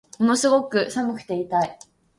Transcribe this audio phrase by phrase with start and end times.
[0.17, 1.79] ものすごく寒くて痛い